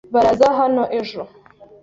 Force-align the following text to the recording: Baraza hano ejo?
Baraza 0.13 0.47
hano 0.59 0.83
ejo? 0.99 1.21